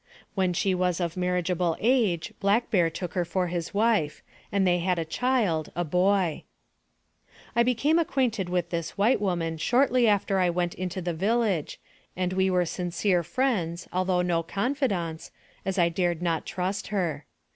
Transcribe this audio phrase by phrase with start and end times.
[0.33, 4.79] When she was of marriageable age, Black Bear took her for his wife, and they
[4.79, 6.43] had a child, a boy.
[7.55, 11.79] I became acquainted with this white woman shortly after I went into the village,
[12.17, 15.29] and we were sincere friends, although no confidants,
[15.65, 17.25] as I dared not trust her.